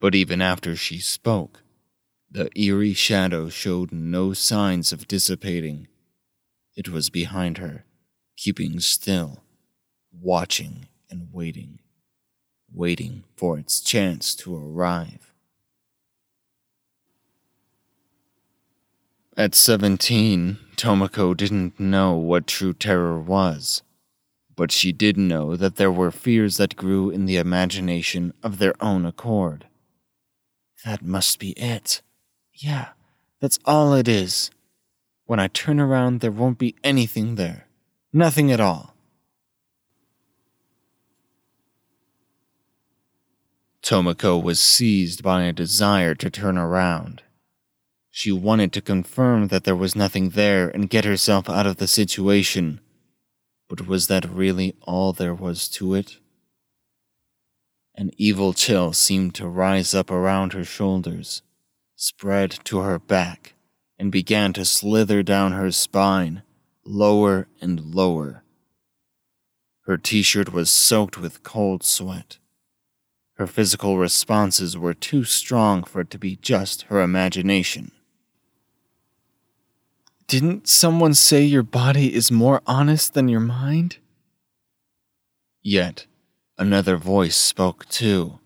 But 0.00 0.16
even 0.16 0.42
after 0.42 0.74
she 0.74 0.98
spoke, 0.98 1.62
the 2.28 2.50
eerie 2.58 2.94
shadow 2.94 3.48
showed 3.48 3.92
no 3.92 4.32
signs 4.32 4.90
of 4.90 5.06
dissipating. 5.06 5.86
It 6.74 6.88
was 6.88 7.10
behind 7.10 7.58
her, 7.58 7.84
keeping 8.36 8.80
still 8.80 9.44
watching 10.12 10.88
and 11.08 11.28
waiting, 11.30 11.78
waiting 12.72 13.22
for 13.36 13.56
its 13.56 13.80
chance 13.80 14.34
to 14.34 14.56
arrive. 14.56 15.25
At 19.38 19.54
17, 19.54 20.56
Tomoko 20.76 21.36
didn't 21.36 21.78
know 21.78 22.14
what 22.14 22.46
true 22.46 22.72
terror 22.72 23.20
was, 23.20 23.82
but 24.56 24.72
she 24.72 24.92
did 24.92 25.18
know 25.18 25.56
that 25.56 25.76
there 25.76 25.92
were 25.92 26.10
fears 26.10 26.56
that 26.56 26.74
grew 26.74 27.10
in 27.10 27.26
the 27.26 27.36
imagination 27.36 28.32
of 28.42 28.56
their 28.56 28.72
own 28.80 29.04
accord. 29.04 29.66
That 30.86 31.02
must 31.02 31.38
be 31.38 31.50
it. 31.50 32.00
Yeah, 32.54 32.88
that's 33.38 33.58
all 33.66 33.92
it 33.92 34.08
is. 34.08 34.50
When 35.26 35.38
I 35.38 35.48
turn 35.48 35.80
around, 35.80 36.20
there 36.20 36.30
won't 36.30 36.56
be 36.56 36.74
anything 36.82 37.34
there. 37.34 37.66
Nothing 38.14 38.50
at 38.50 38.60
all. 38.60 38.94
Tomoko 43.82 44.42
was 44.42 44.58
seized 44.58 45.22
by 45.22 45.42
a 45.42 45.52
desire 45.52 46.14
to 46.14 46.30
turn 46.30 46.56
around. 46.56 47.22
She 48.18 48.32
wanted 48.32 48.72
to 48.72 48.80
confirm 48.80 49.48
that 49.48 49.64
there 49.64 49.76
was 49.76 49.94
nothing 49.94 50.30
there 50.30 50.70
and 50.70 50.88
get 50.88 51.04
herself 51.04 51.50
out 51.50 51.66
of 51.66 51.76
the 51.76 51.86
situation. 51.86 52.80
But 53.68 53.86
was 53.86 54.06
that 54.06 54.24
really 54.24 54.74
all 54.80 55.12
there 55.12 55.34
was 55.34 55.68
to 55.76 55.92
it? 55.92 56.16
An 57.94 58.10
evil 58.16 58.54
chill 58.54 58.94
seemed 58.94 59.34
to 59.34 59.46
rise 59.46 59.94
up 59.94 60.10
around 60.10 60.54
her 60.54 60.64
shoulders, 60.64 61.42
spread 61.94 62.52
to 62.64 62.78
her 62.78 62.98
back, 62.98 63.52
and 63.98 64.10
began 64.10 64.54
to 64.54 64.64
slither 64.64 65.22
down 65.22 65.52
her 65.52 65.70
spine, 65.70 66.42
lower 66.86 67.48
and 67.60 67.94
lower. 67.94 68.44
Her 69.82 69.98
t 69.98 70.22
shirt 70.22 70.54
was 70.54 70.70
soaked 70.70 71.18
with 71.18 71.42
cold 71.42 71.84
sweat. 71.84 72.38
Her 73.34 73.46
physical 73.46 73.98
responses 73.98 74.74
were 74.74 74.94
too 74.94 75.24
strong 75.24 75.84
for 75.84 76.00
it 76.00 76.08
to 76.08 76.18
be 76.18 76.36
just 76.36 76.84
her 76.84 77.02
imagination. 77.02 77.92
Didn't 80.28 80.66
someone 80.66 81.14
say 81.14 81.44
your 81.44 81.62
body 81.62 82.12
is 82.12 82.32
more 82.32 82.60
honest 82.66 83.14
than 83.14 83.28
your 83.28 83.40
mind? 83.40 83.98
Yet, 85.62 86.06
another 86.58 86.96
voice 86.96 87.36
spoke 87.36 87.88
too. 87.88 88.40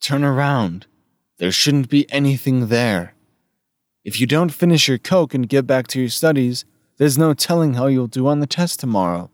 Turn 0.00 0.22
around. 0.22 0.86
There 1.38 1.50
shouldn't 1.50 1.88
be 1.88 2.10
anything 2.12 2.68
there. 2.68 3.14
If 4.04 4.20
you 4.20 4.26
don't 4.26 4.50
finish 4.52 4.86
your 4.86 4.98
Coke 4.98 5.34
and 5.34 5.48
get 5.48 5.66
back 5.66 5.88
to 5.88 6.00
your 6.00 6.08
studies, 6.08 6.64
there's 6.96 7.18
no 7.18 7.34
telling 7.34 7.74
how 7.74 7.88
you'll 7.88 8.06
do 8.06 8.28
on 8.28 8.38
the 8.38 8.46
test 8.46 8.78
tomorrow. 8.78 9.30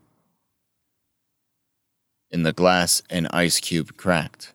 In 2.31 2.41
the 2.41 2.53
glass, 2.53 3.03
an 3.09 3.27
ice 3.27 3.59
cube 3.59 3.97
cracked. 3.97 4.53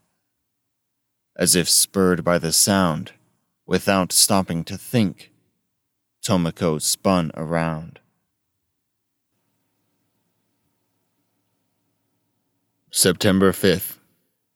As 1.37 1.55
if 1.55 1.69
spurred 1.69 2.25
by 2.25 2.39
the 2.39 2.53
sound, 2.53 3.13
without 3.65 4.13
stopping 4.13 4.65
to 4.65 4.77
think, 4.77 5.31
Tomoko 6.31 6.81
spun 6.81 7.33
around. 7.35 7.99
September 12.93 13.51
5th, 13.51 13.99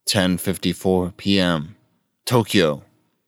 10:54 0.09 1.17
p.m. 1.17 1.75
Tokyo, 2.25 2.85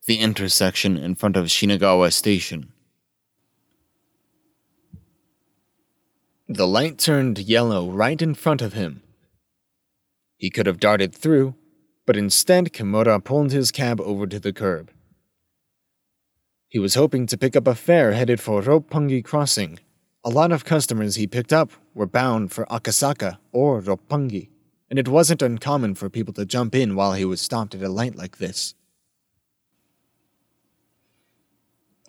the 0.07 0.21
intersection 0.21 0.97
in 0.97 1.17
front 1.17 1.37
of 1.37 1.47
Shinagawa 1.47 2.13
Station. 2.13 2.73
The 6.47 6.69
light 6.69 6.99
turned 6.99 7.41
yellow 7.41 7.91
right 7.91 8.23
in 8.23 8.37
front 8.37 8.63
of 8.63 8.75
him. 8.75 9.03
He 10.37 10.51
could 10.51 10.67
have 10.67 10.79
darted 10.79 11.13
through, 11.13 11.57
but 12.07 12.17
instead 12.17 12.73
Kimura 12.73 13.19
pulled 13.25 13.51
his 13.51 13.73
cab 13.73 14.01
over 14.01 14.25
to 14.29 14.39
the 14.39 14.53
curb. 14.53 14.93
He 16.69 16.79
was 16.79 16.95
hoping 16.95 17.27
to 17.27 17.39
pick 17.39 17.55
up 17.55 17.67
a 17.67 17.75
fare 17.75 18.13
headed 18.13 18.41
for 18.41 18.61
Roppongi 18.61 19.25
Crossing. 19.25 19.79
A 20.25 20.31
lot 20.31 20.51
of 20.51 20.65
customers 20.65 21.15
he 21.15 21.27
picked 21.27 21.53
up 21.53 21.71
were 21.95 22.07
bound 22.07 22.51
for 22.51 22.67
Akasaka 22.67 23.39
or 23.53 23.81
Roppongi, 23.81 24.49
and 24.91 24.99
it 24.99 25.07
wasn't 25.07 25.43
uncommon 25.43 25.95
for 25.95 26.11
people 26.11 26.35
to 26.35 26.45
jump 26.45 26.75
in 26.75 26.97
while 26.97 27.13
he 27.13 27.25
was 27.25 27.41
stopped 27.41 27.75
at 27.75 27.83
a 27.83 27.89
light 27.89 28.17
like 28.17 28.39
this. 28.39 28.75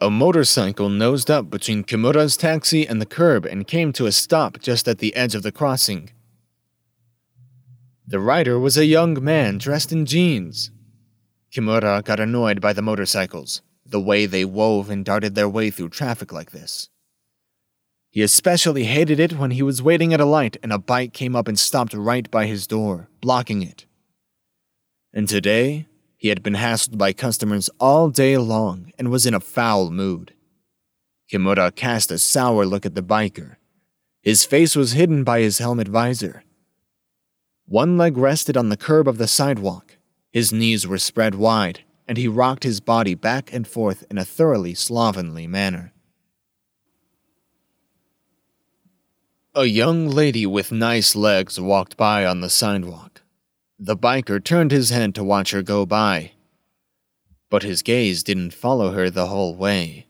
A 0.01 0.09
motorcycle 0.09 0.89
nosed 0.89 1.29
up 1.31 1.49
between 1.49 1.83
Kimura's 1.83 2.37
taxi 2.37 2.87
and 2.87 3.01
the 3.01 3.05
curb 3.05 3.45
and 3.45 3.65
came 3.65 3.91
to 3.93 4.05
a 4.05 4.11
stop 4.11 4.59
just 4.59 4.87
at 4.87 4.99
the 4.99 5.15
edge 5.15 5.33
of 5.33 5.43
the 5.43 5.51
crossing. 5.51 6.11
The 8.05 8.19
rider 8.19 8.59
was 8.59 8.77
a 8.77 8.85
young 8.85 9.23
man 9.23 9.57
dressed 9.57 9.91
in 9.91 10.05
jeans. 10.05 10.71
Kimura 11.51 12.03
got 12.03 12.19
annoyed 12.19 12.61
by 12.61 12.73
the 12.73 12.81
motorcycles, 12.81 13.61
the 13.91 14.01
way 14.01 14.25
they 14.25 14.46
wove 14.46 14.89
and 14.89 15.06
darted 15.06 15.36
their 15.36 15.50
way 15.50 15.70
through 15.70 15.89
traffic 15.89 16.32
like 16.32 16.51
this. 16.51 16.89
He 18.10 18.22
especially 18.22 18.86
hated 18.86 19.20
it 19.20 19.38
when 19.38 19.51
he 19.51 19.62
was 19.62 19.82
waiting 19.82 20.13
at 20.13 20.20
a 20.20 20.25
light 20.25 20.58
and 20.63 20.74
a 20.74 20.79
bike 20.79 21.13
came 21.13 21.36
up 21.36 21.48
and 21.48 21.60
stopped 21.60 21.94
right 21.94 22.29
by 22.32 22.46
his 22.46 22.65
door, 22.65 23.10
blocking 23.22 23.62
it. 23.62 23.86
And 25.13 25.27
today, 25.27 25.88
he 26.15 26.29
had 26.29 26.41
been 26.41 26.56
hassled 26.56 26.98
by 26.98 27.13
customers 27.13 27.70
all 27.79 28.10
day 28.10 28.38
long 28.38 28.91
and 28.98 29.10
was 29.10 29.25
in 29.25 29.34
a 29.34 29.39
foul 29.39 29.91
mood. 29.91 30.34
Kimura 31.32 31.75
cast 31.75 32.12
a 32.12 32.17
sour 32.17 32.65
look 32.65 32.86
at 32.86 32.96
the 32.96 33.03
biker. 33.03 33.58
His 34.22 34.46
face 34.46 34.75
was 34.75 34.94
hidden 34.94 35.24
by 35.24 35.41
his 35.41 35.60
helmet 35.60 35.88
visor, 35.88 36.44
one 37.70 37.98
leg 37.98 38.17
rested 38.17 38.56
on 38.56 38.70
the 38.70 38.77
curb 38.77 39.10
of 39.10 39.17
the 39.17 39.27
sidewalk. 39.27 39.98
His 40.32 40.53
knees 40.53 40.88
were 40.88 40.98
spread 40.98 41.36
wide, 41.36 41.84
and 42.07 42.17
he 42.17 42.27
rocked 42.27 42.63
his 42.63 42.79
body 42.79 43.13
back 43.13 43.53
and 43.53 43.67
forth 43.67 44.05
in 44.09 44.17
a 44.17 44.25
thoroughly 44.25 44.73
slovenly 44.73 45.45
manner. 45.45 45.91
A 49.53 49.65
young 49.65 50.07
lady 50.07 50.45
with 50.45 50.71
nice 50.71 51.15
legs 51.15 51.59
walked 51.59 51.97
by 51.97 52.25
on 52.25 52.41
the 52.41 52.49
sidewalk. 52.49 53.23
The 53.79 53.97
biker 53.97 54.43
turned 54.43 54.71
his 54.71 54.91
head 54.91 55.15
to 55.15 55.23
watch 55.23 55.51
her 55.51 55.61
go 55.61 55.85
by, 55.85 56.31
but 57.49 57.63
his 57.63 57.81
gaze 57.81 58.23
didn't 58.23 58.53
follow 58.53 58.91
her 58.91 59.09
the 59.09 59.27
whole 59.27 59.55
way. 59.55 60.07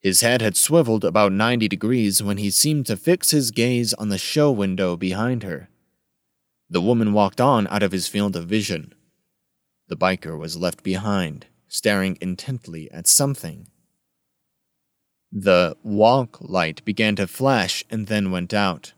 His 0.00 0.22
head 0.22 0.40
had 0.40 0.56
swiveled 0.56 1.04
about 1.04 1.32
90 1.32 1.68
degrees 1.68 2.22
when 2.22 2.38
he 2.38 2.50
seemed 2.50 2.86
to 2.86 2.96
fix 2.96 3.30
his 3.30 3.50
gaze 3.50 3.92
on 3.94 4.08
the 4.08 4.18
show 4.18 4.50
window 4.50 4.96
behind 4.96 5.42
her. 5.42 5.68
The 6.70 6.80
woman 6.80 7.12
walked 7.12 7.40
on 7.40 7.66
out 7.68 7.82
of 7.82 7.92
his 7.92 8.08
field 8.08 8.34
of 8.36 8.46
vision. 8.46 8.94
The 9.90 9.96
biker 9.96 10.38
was 10.38 10.56
left 10.56 10.84
behind, 10.84 11.46
staring 11.66 12.16
intently 12.20 12.88
at 12.92 13.08
something. 13.08 13.66
The 15.32 15.76
walk 15.82 16.38
light 16.40 16.84
began 16.84 17.16
to 17.16 17.26
flash 17.26 17.84
and 17.90 18.06
then 18.06 18.30
went 18.30 18.54
out. 18.54 18.92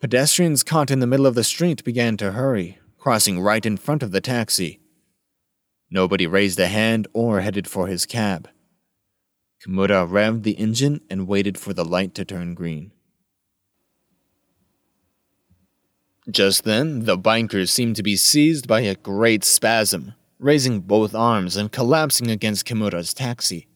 Pedestrians 0.00 0.64
caught 0.64 0.90
in 0.90 0.98
the 0.98 1.06
middle 1.06 1.26
of 1.26 1.36
the 1.36 1.44
street 1.44 1.84
began 1.84 2.16
to 2.16 2.32
hurry, 2.32 2.78
crossing 2.98 3.38
right 3.40 3.64
in 3.64 3.76
front 3.76 4.02
of 4.02 4.10
the 4.10 4.20
taxi. 4.20 4.80
Nobody 5.88 6.26
raised 6.26 6.58
a 6.58 6.66
hand 6.66 7.06
or 7.12 7.42
headed 7.42 7.68
for 7.68 7.86
his 7.86 8.04
cab. 8.04 8.48
Kimura 9.64 10.08
revved 10.08 10.42
the 10.42 10.58
engine 10.58 11.02
and 11.08 11.28
waited 11.28 11.56
for 11.56 11.72
the 11.72 11.84
light 11.84 12.16
to 12.16 12.24
turn 12.24 12.54
green. 12.54 12.90
Just 16.30 16.64
then, 16.64 17.04
the 17.04 17.18
biker 17.18 17.68
seemed 17.68 17.96
to 17.96 18.02
be 18.02 18.16
seized 18.16 18.66
by 18.66 18.80
a 18.80 18.94
great 18.94 19.44
spasm, 19.44 20.14
raising 20.38 20.80
both 20.80 21.14
arms 21.14 21.56
and 21.56 21.70
collapsing 21.70 22.30
against 22.30 22.66
Kimura's 22.66 23.12
taxi. 23.12 23.68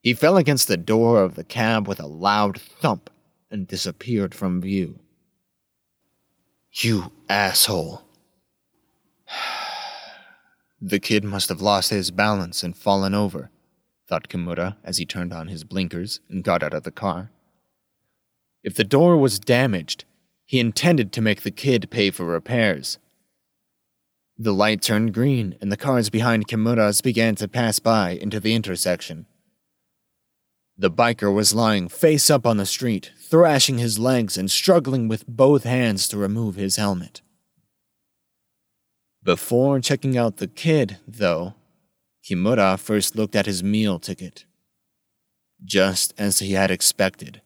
He 0.00 0.14
fell 0.14 0.36
against 0.36 0.68
the 0.68 0.76
door 0.76 1.22
of 1.22 1.34
the 1.34 1.42
cab 1.42 1.88
with 1.88 1.98
a 1.98 2.06
loud 2.06 2.60
thump 2.60 3.10
and 3.50 3.66
disappeared 3.66 4.34
from 4.34 4.60
view. 4.60 5.00
You 6.72 7.10
asshole. 7.28 8.02
the 10.80 11.00
kid 11.00 11.24
must 11.24 11.48
have 11.48 11.60
lost 11.60 11.90
his 11.90 12.12
balance 12.12 12.62
and 12.62 12.76
fallen 12.76 13.14
over, 13.14 13.50
thought 14.08 14.28
Kimura 14.28 14.76
as 14.84 14.98
he 14.98 15.06
turned 15.06 15.32
on 15.32 15.48
his 15.48 15.64
blinkers 15.64 16.20
and 16.28 16.44
got 16.44 16.62
out 16.62 16.74
of 16.74 16.84
the 16.84 16.92
car. 16.92 17.30
If 18.62 18.74
the 18.74 18.84
door 18.84 19.16
was 19.16 19.38
damaged, 19.38 20.04
he 20.44 20.60
intended 20.60 21.12
to 21.12 21.22
make 21.22 21.42
the 21.42 21.50
kid 21.50 21.90
pay 21.90 22.10
for 22.10 22.24
repairs. 22.24 22.98
The 24.36 24.52
light 24.52 24.82
turned 24.82 25.14
green, 25.14 25.56
and 25.60 25.70
the 25.70 25.76
cars 25.76 26.10
behind 26.10 26.48
Kimura's 26.48 27.00
began 27.00 27.36
to 27.36 27.48
pass 27.48 27.78
by 27.78 28.10
into 28.10 28.40
the 28.40 28.54
intersection. 28.54 29.26
The 30.76 30.90
biker 30.90 31.32
was 31.32 31.54
lying 31.54 31.88
face 31.88 32.28
up 32.30 32.44
on 32.44 32.56
the 32.56 32.66
street, 32.66 33.12
thrashing 33.16 33.78
his 33.78 33.98
legs 33.98 34.36
and 34.36 34.50
struggling 34.50 35.06
with 35.06 35.26
both 35.26 35.62
hands 35.62 36.08
to 36.08 36.18
remove 36.18 36.56
his 36.56 36.76
helmet. 36.76 37.22
Before 39.22 39.80
checking 39.80 40.18
out 40.18 40.38
the 40.38 40.48
kid, 40.48 40.98
though, 41.06 41.54
Kimura 42.24 42.78
first 42.78 43.14
looked 43.14 43.36
at 43.36 43.46
his 43.46 43.62
meal 43.62 44.00
ticket. 44.00 44.44
Just 45.64 46.12
as 46.18 46.40
he 46.40 46.52
had 46.52 46.70
expected, 46.70 47.40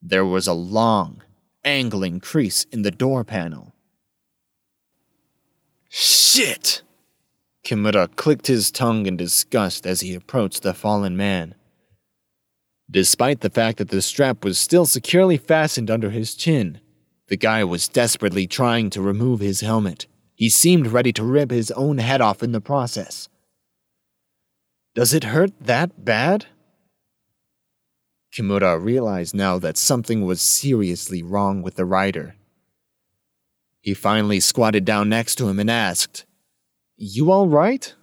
there 0.00 0.24
was 0.24 0.46
a 0.46 0.54
long, 0.54 1.22
angling 1.64 2.20
crease 2.20 2.64
in 2.72 2.82
the 2.82 2.90
door 2.90 3.24
panel. 3.24 3.74
Shit! 5.88 6.82
Kimura 7.64 8.14
clicked 8.16 8.46
his 8.46 8.70
tongue 8.70 9.06
in 9.06 9.16
disgust 9.16 9.86
as 9.86 10.00
he 10.00 10.14
approached 10.14 10.62
the 10.62 10.74
fallen 10.74 11.16
man. 11.16 11.54
Despite 12.90 13.40
the 13.40 13.50
fact 13.50 13.78
that 13.78 13.90
the 13.90 14.02
strap 14.02 14.44
was 14.44 14.58
still 14.58 14.86
securely 14.86 15.36
fastened 15.36 15.90
under 15.90 16.10
his 16.10 16.34
chin, 16.34 16.80
the 17.28 17.36
guy 17.36 17.62
was 17.62 17.86
desperately 17.86 18.46
trying 18.46 18.90
to 18.90 19.00
remove 19.00 19.40
his 19.40 19.60
helmet. 19.60 20.06
He 20.34 20.48
seemed 20.48 20.88
ready 20.88 21.12
to 21.12 21.22
rip 21.22 21.50
his 21.50 21.70
own 21.72 21.98
head 21.98 22.20
off 22.20 22.42
in 22.42 22.52
the 22.52 22.60
process. 22.60 23.28
Does 24.94 25.14
it 25.14 25.24
hurt 25.24 25.52
that 25.60 26.04
bad? 26.04 26.46
Kimura 28.32 28.82
realized 28.82 29.34
now 29.34 29.58
that 29.58 29.76
something 29.76 30.24
was 30.24 30.40
seriously 30.40 31.22
wrong 31.22 31.62
with 31.62 31.74
the 31.74 31.84
rider. 31.84 32.36
He 33.80 33.94
finally 33.94 34.40
squatted 34.40 34.84
down 34.84 35.08
next 35.08 35.36
to 35.36 35.48
him 35.48 35.58
and 35.58 35.70
asked, 35.70 36.26
You 36.96 37.32
all 37.32 37.48
right? 37.48 37.94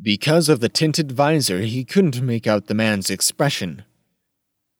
Because 0.00 0.48
of 0.48 0.60
the 0.60 0.68
tinted 0.68 1.10
visor, 1.10 1.60
he 1.60 1.84
couldn't 1.84 2.20
make 2.20 2.46
out 2.46 2.66
the 2.66 2.74
man's 2.74 3.08
expression. 3.08 3.84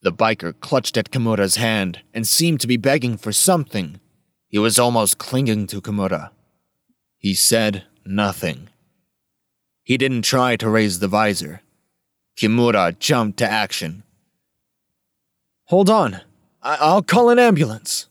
The 0.03 0.13
biker 0.13 0.55
clutched 0.61 0.97
at 0.99 1.11
Kimura's 1.11 1.57
hand 1.57 2.03
and 2.13 2.29
seemed 2.29 2.61
to 2.61 2.67
be 2.67 2.77
begging 2.77 3.17
for 3.17 3.33
something. 3.33 3.99
He 4.49 4.59
was 4.59 4.79
almost 4.79 5.19
clinging 5.19 5.67
to 5.69 5.81
Kimura. 5.81 6.31
He 7.19 7.35
said 7.35 7.85
nothing. 8.05 8.69
He 9.83 9.97
didn't 9.97 10.23
try 10.23 10.57
to 10.57 10.69
raise 10.69 10.99
the 10.99 11.09
visor. 11.09 11.63
Kimura 12.37 12.99
jumped 12.99 13.39
to 13.39 13.51
action. 13.51 14.03
Hold 15.67 15.89
on. 15.91 16.21
I- 16.63 16.95
will 16.95 17.03
call 17.03 17.31
an 17.31 17.39
ambulance. 17.39 18.09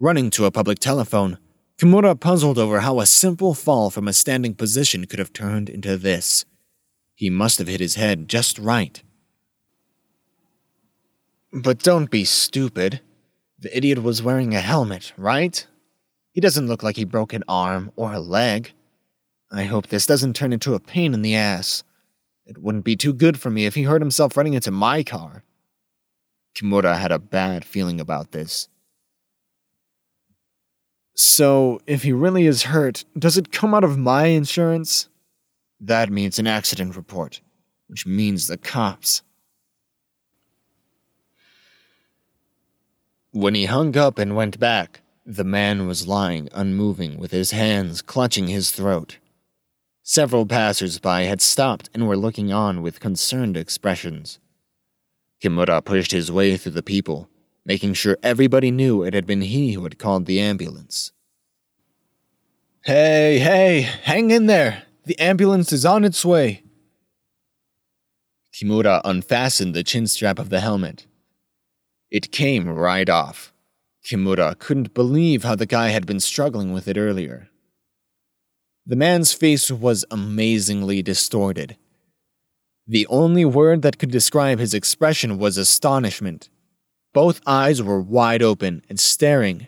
Running 0.00 0.30
to 0.30 0.44
a 0.44 0.50
public 0.50 0.78
telephone, 0.78 1.38
Kimura 1.78 2.18
puzzled 2.18 2.58
over 2.58 2.80
how 2.80 3.00
a 3.00 3.06
simple 3.06 3.54
fall 3.54 3.90
from 3.90 4.08
a 4.08 4.12
standing 4.12 4.54
position 4.54 5.06
could 5.06 5.18
have 5.18 5.32
turned 5.32 5.68
into 5.68 5.96
this. 5.96 6.44
He 7.14 7.30
must 7.30 7.58
have 7.58 7.68
hit 7.68 7.80
his 7.80 7.94
head 7.94 8.28
just 8.28 8.58
right. 8.58 9.02
But 11.52 11.78
don't 11.78 12.10
be 12.10 12.24
stupid. 12.24 13.00
The 13.58 13.74
idiot 13.74 14.02
was 14.02 14.22
wearing 14.22 14.54
a 14.54 14.60
helmet, 14.60 15.12
right? 15.16 15.66
He 16.32 16.40
doesn't 16.40 16.66
look 16.66 16.82
like 16.82 16.96
he 16.96 17.04
broke 17.04 17.32
an 17.32 17.44
arm 17.48 17.92
or 17.96 18.12
a 18.12 18.20
leg. 18.20 18.72
I 19.50 19.64
hope 19.64 19.86
this 19.86 20.06
doesn't 20.06 20.34
turn 20.36 20.52
into 20.52 20.74
a 20.74 20.80
pain 20.80 21.14
in 21.14 21.22
the 21.22 21.34
ass. 21.34 21.82
It 22.46 22.58
wouldn't 22.58 22.84
be 22.84 22.96
too 22.96 23.12
good 23.12 23.38
for 23.40 23.50
me 23.50 23.66
if 23.66 23.74
he 23.74 23.82
hurt 23.82 24.00
himself 24.00 24.36
running 24.36 24.54
into 24.54 24.70
my 24.70 25.02
car. 25.02 25.42
Kimura 26.56 26.96
had 26.96 27.12
a 27.12 27.18
bad 27.18 27.64
feeling 27.64 28.00
about 28.00 28.30
this. 28.30 28.68
So, 31.14 31.80
if 31.86 32.02
he 32.02 32.12
really 32.12 32.46
is 32.46 32.64
hurt, 32.64 33.04
does 33.18 33.36
it 33.36 33.50
come 33.50 33.74
out 33.74 33.84
of 33.84 33.98
my 33.98 34.26
insurance? 34.26 35.08
That 35.80 36.10
means 36.10 36.38
an 36.38 36.46
accident 36.46 36.94
report, 36.94 37.40
which 37.88 38.06
means 38.06 38.46
the 38.46 38.56
cops. 38.56 39.22
When 43.32 43.54
he 43.54 43.66
hung 43.66 43.96
up 43.96 44.18
and 44.18 44.36
went 44.36 44.58
back, 44.58 45.00
the 45.24 45.44
man 45.44 45.86
was 45.86 46.06
lying 46.06 46.48
unmoving 46.52 47.18
with 47.18 47.32
his 47.32 47.50
hands 47.50 48.00
clutching 48.00 48.46
his 48.46 48.70
throat. 48.70 49.18
Several 50.08 50.46
passers 50.46 51.00
by 51.00 51.22
had 51.22 51.42
stopped 51.42 51.90
and 51.92 52.06
were 52.06 52.16
looking 52.16 52.52
on 52.52 52.80
with 52.80 53.00
concerned 53.00 53.56
expressions. 53.56 54.38
Kimura 55.42 55.84
pushed 55.84 56.12
his 56.12 56.30
way 56.30 56.56
through 56.56 56.74
the 56.78 56.82
people, 56.84 57.28
making 57.64 57.94
sure 57.94 58.16
everybody 58.22 58.70
knew 58.70 59.02
it 59.02 59.14
had 59.14 59.26
been 59.26 59.40
he 59.40 59.72
who 59.72 59.82
had 59.82 59.98
called 59.98 60.26
the 60.26 60.38
ambulance. 60.38 61.10
Hey, 62.84 63.40
hey, 63.40 63.80
hang 63.80 64.30
in 64.30 64.46
there. 64.46 64.84
The 65.06 65.18
ambulance 65.18 65.72
is 65.72 65.84
on 65.84 66.04
its 66.04 66.24
way. 66.24 66.62
Kimura 68.54 69.00
unfastened 69.04 69.74
the 69.74 69.82
chin 69.82 70.06
strap 70.06 70.38
of 70.38 70.50
the 70.50 70.60
helmet. 70.60 71.08
It 72.12 72.30
came 72.30 72.68
right 72.68 73.08
off. 73.08 73.52
Kimura 74.04 74.56
couldn't 74.56 74.94
believe 74.94 75.42
how 75.42 75.56
the 75.56 75.66
guy 75.66 75.88
had 75.88 76.06
been 76.06 76.20
struggling 76.20 76.72
with 76.72 76.86
it 76.86 76.96
earlier. 76.96 77.50
The 78.88 78.96
man's 78.96 79.32
face 79.32 79.68
was 79.68 80.04
amazingly 80.12 81.02
distorted. 81.02 81.76
The 82.86 83.06
only 83.08 83.44
word 83.44 83.82
that 83.82 83.98
could 83.98 84.12
describe 84.12 84.60
his 84.60 84.74
expression 84.74 85.38
was 85.38 85.56
astonishment. 85.56 86.48
Both 87.12 87.40
eyes 87.46 87.82
were 87.82 88.00
wide 88.00 88.42
open 88.42 88.82
and 88.88 89.00
staring, 89.00 89.66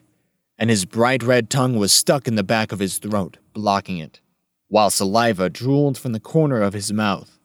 and 0.57 0.71
his 0.71 0.85
bright 0.85 1.25
red 1.25 1.51
tongue 1.51 1.77
was 1.77 1.93
stuck 1.93 2.29
in 2.29 2.37
the 2.37 2.45
back 2.45 2.71
of 2.71 2.79
his 2.79 2.99
throat, 2.99 3.39
blocking 3.53 3.99
it, 3.99 4.21
while 4.69 4.89
saliva 4.89 5.51
drooled 5.51 5.99
from 5.99 6.13
the 6.13 6.21
corner 6.21 6.63
of 6.63 6.75
his 6.75 6.93
mouth. 6.93 7.41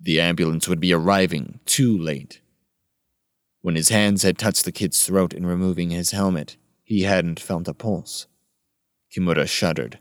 The 0.00 0.20
ambulance 0.20 0.68
would 0.68 0.78
be 0.78 0.92
arriving 0.92 1.58
too 1.66 1.98
late. 1.98 2.40
When 3.62 3.74
his 3.74 3.88
hands 3.88 4.22
had 4.22 4.38
touched 4.38 4.64
the 4.64 4.70
kid's 4.70 5.04
throat 5.04 5.34
in 5.34 5.44
removing 5.44 5.90
his 5.90 6.12
helmet, 6.12 6.56
he 6.84 7.02
hadn't 7.02 7.40
felt 7.40 7.66
a 7.66 7.74
pulse. 7.74 8.28
Kimura 9.14 9.48
shuddered. 9.48 9.98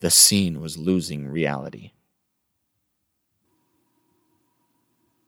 The 0.00 0.10
scene 0.10 0.60
was 0.60 0.78
losing 0.78 1.28
reality. 1.28 1.92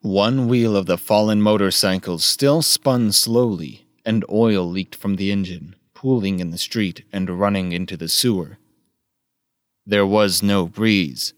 One 0.02 0.48
wheel 0.48 0.76
of 0.76 0.86
the 0.86 0.96
fallen 0.96 1.42
motorcycle 1.42 2.18
still 2.18 2.62
spun 2.62 3.12
slowly, 3.12 3.86
and 4.04 4.24
oil 4.30 4.64
leaked 4.64 4.94
from 4.94 5.16
the 5.16 5.30
engine, 5.30 5.76
pooling 5.92 6.40
in 6.40 6.50
the 6.50 6.58
street 6.58 7.04
and 7.12 7.38
running 7.38 7.72
into 7.72 7.96
the 7.98 8.08
sewer. 8.08 8.58
There 9.84 10.06
was 10.06 10.42
no 10.42 10.66
breeze. 10.66 11.34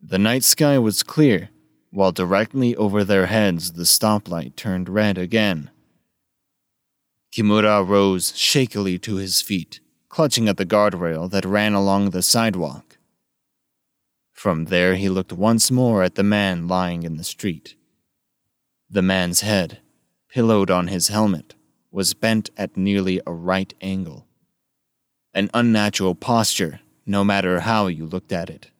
The 0.00 0.18
night 0.18 0.42
sky 0.42 0.78
was 0.78 1.04
clear, 1.04 1.50
while 1.90 2.10
directly 2.10 2.74
over 2.74 3.04
their 3.04 3.26
heads 3.26 3.72
the 3.72 3.84
stoplight 3.84 4.56
turned 4.56 4.88
red 4.88 5.16
again. 5.16 5.70
Kimura 7.32 7.86
rose 7.86 8.36
shakily 8.36 8.98
to 9.00 9.16
his 9.16 9.40
feet, 9.40 9.80
clutching 10.08 10.48
at 10.48 10.56
the 10.56 10.66
guardrail 10.66 11.30
that 11.30 11.44
ran 11.44 11.74
along 11.74 12.10
the 12.10 12.22
sidewalk. 12.22 12.98
From 14.32 14.66
there, 14.66 14.94
he 14.94 15.08
looked 15.08 15.32
once 15.32 15.70
more 15.70 16.02
at 16.02 16.14
the 16.14 16.22
man 16.22 16.68
lying 16.68 17.02
in 17.02 17.16
the 17.16 17.24
street. 17.24 17.74
The 18.88 19.02
man's 19.02 19.40
head, 19.40 19.80
pillowed 20.28 20.70
on 20.70 20.86
his 20.86 21.08
helmet, 21.08 21.54
was 21.90 22.14
bent 22.14 22.50
at 22.56 22.76
nearly 22.76 23.20
a 23.26 23.32
right 23.32 23.74
angle. 23.80 24.26
An 25.34 25.50
unnatural 25.52 26.14
posture, 26.14 26.80
no 27.04 27.24
matter 27.24 27.60
how 27.60 27.88
you 27.88 28.06
looked 28.06 28.32
at 28.32 28.48
it. 28.48 28.70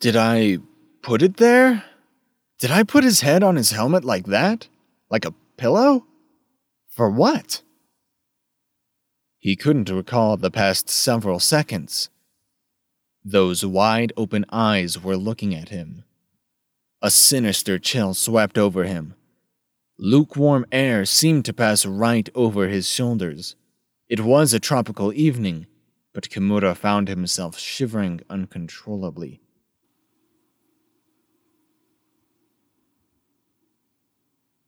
Did 0.00 0.16
I 0.16 0.58
put 1.02 1.22
it 1.22 1.36
there? 1.36 1.84
Did 2.58 2.70
I 2.70 2.82
put 2.82 3.04
his 3.04 3.20
head 3.20 3.42
on 3.42 3.56
his 3.56 3.70
helmet 3.70 4.04
like 4.04 4.26
that? 4.26 4.68
Like 5.10 5.24
a 5.24 5.34
pillow? 5.56 6.06
For 6.88 7.08
what? 7.08 7.62
He 9.40 9.56
couldn't 9.56 9.90
recall 9.90 10.36
the 10.36 10.50
past 10.50 10.88
several 10.88 11.40
seconds 11.40 12.10
those 13.24 13.64
wide 13.64 14.12
open 14.16 14.46
eyes 14.50 15.02
were 15.02 15.16
looking 15.16 15.54
at 15.54 15.68
him. 15.68 16.04
A 17.02 17.10
sinister 17.10 17.78
chill 17.78 18.14
swept 18.14 18.56
over 18.56 18.84
him. 18.84 19.14
Lukewarm 19.98 20.64
air 20.72 21.04
seemed 21.04 21.44
to 21.44 21.52
pass 21.52 21.84
right 21.84 22.28
over 22.34 22.68
his 22.68 22.88
shoulders. 22.88 23.56
It 24.08 24.20
was 24.20 24.54
a 24.54 24.60
tropical 24.60 25.12
evening, 25.12 25.66
but 26.14 26.30
Kimura 26.30 26.74
found 26.74 27.08
himself 27.08 27.58
shivering 27.58 28.20
uncontrollably. 28.30 29.40